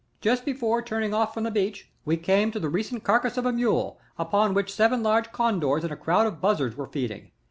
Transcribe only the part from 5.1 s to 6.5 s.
Condors and a crowd of